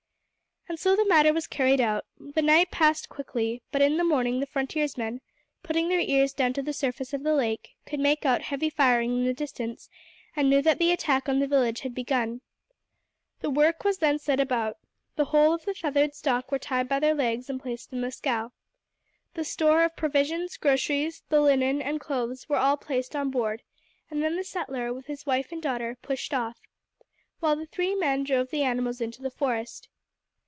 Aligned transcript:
And 0.69 0.79
so 0.79 0.95
the 0.95 1.03
matter 1.03 1.33
was 1.33 1.47
carried 1.47 1.81
out. 1.81 2.05
The 2.17 2.41
night 2.41 2.71
passed 2.71 3.09
quietly, 3.09 3.61
but 3.73 3.81
in 3.81 3.97
the 3.97 4.05
morning 4.05 4.39
the 4.39 4.45
frontiersmen, 4.45 5.19
putting 5.63 5.89
their 5.89 5.99
ears 5.99 6.31
down 6.31 6.53
to 6.53 6.61
the 6.61 6.71
surface 6.71 7.11
of 7.13 7.23
the 7.23 7.33
lake, 7.33 7.75
could 7.85 7.99
make 7.99 8.25
out 8.25 8.43
heavy 8.43 8.69
firing 8.69 9.11
in 9.11 9.25
the 9.25 9.33
distance, 9.33 9.89
and 10.33 10.49
knew 10.49 10.61
that 10.61 10.79
the 10.79 10.93
attack 10.93 11.27
on 11.27 11.39
the 11.39 11.47
village 11.47 11.81
had 11.81 11.93
begun. 11.93 12.39
The 13.41 13.49
work 13.49 13.83
was 13.83 13.97
then 13.97 14.17
set 14.17 14.39
about. 14.39 14.77
The 15.17 15.25
whole 15.25 15.53
of 15.53 15.65
the 15.65 15.73
feathered 15.73 16.15
stock 16.15 16.53
were 16.53 16.59
tied 16.59 16.87
by 16.87 17.01
their 17.01 17.15
legs 17.15 17.49
and 17.49 17.61
placed 17.61 17.91
in 17.91 17.99
the 17.99 18.09
scow. 18.09 18.53
The 19.33 19.43
store 19.43 19.83
of 19.83 19.97
provisions, 19.97 20.55
groceries, 20.55 21.21
the 21.27 21.41
linen, 21.41 21.81
and 21.81 21.99
clothes 21.99 22.47
were 22.47 22.55
all 22.59 22.77
placed 22.77 23.13
on 23.13 23.29
board, 23.29 23.61
and 24.09 24.23
then 24.23 24.37
the 24.37 24.45
settler, 24.45 24.93
with 24.93 25.07
his 25.07 25.25
wife 25.25 25.51
and 25.51 25.61
daughter, 25.61 25.97
pushed 26.01 26.33
off, 26.33 26.61
while 27.41 27.57
the 27.57 27.65
three 27.65 27.93
men 27.93 28.23
drove 28.23 28.51
the 28.51 28.63
animals 28.63 29.01
into 29.01 29.21
the 29.21 29.31
forest. 29.31 29.89